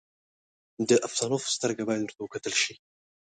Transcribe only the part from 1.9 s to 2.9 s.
ورته وکتل شي.